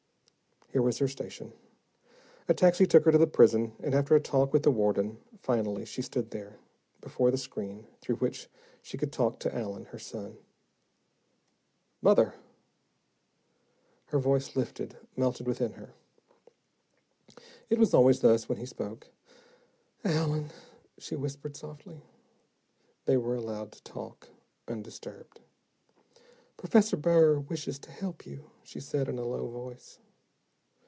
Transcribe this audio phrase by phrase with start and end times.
[0.73, 1.51] Here was her station.
[2.47, 5.83] A taxi took her to the prison, and after a talk with the warden, finally
[5.83, 6.59] she stood there,
[7.01, 8.47] before the screen through which
[8.81, 10.37] she could talk to Allen, her son.
[12.01, 12.35] "Mother!"
[14.05, 15.93] Her heart lifted, melted within her.
[17.69, 19.07] It was always thus when he spoke.
[20.05, 20.51] "Allen,"
[20.97, 22.01] she whispered softly.
[23.03, 24.29] They were allowed to talk
[24.69, 25.41] undisturbed.
[26.55, 29.99] "Professor Burr wishes to help you," she said, in a low voice.